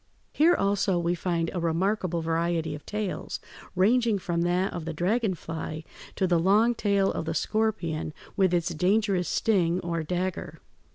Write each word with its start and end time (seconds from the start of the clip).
Here 0.33 0.55
also 0.55 0.97
we 0.97 1.13
find 1.13 1.51
a 1.53 1.59
remarkable 1.59 2.23
variety 2.23 2.73
of 2.73 2.83
tails, 2.87 3.39
ranging 3.75 4.17
from 4.17 4.41
that 4.41 4.73
of 4.73 4.85
the 4.85 4.93
dragon 4.95 5.35
fly 5.35 5.83
to 6.15 6.25
the 6.25 6.39
long 6.39 6.73
tail 6.73 7.11
of 7.13 7.25
the 7.25 7.35
scorpion 7.35 8.11
with 8.35 8.51
its 8.51 8.69
dangerous 8.73 9.29
sting 9.29 9.79
or 9.81 10.01
dagger. 10.01 10.59